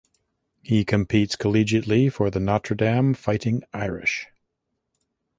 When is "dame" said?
2.75-3.13